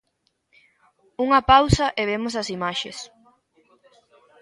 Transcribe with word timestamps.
Unha 1.25 1.41
pausa 1.51 1.85
e 1.99 2.01
vemos 2.09 2.33
as 2.41 2.47
imaxes. 2.57 2.97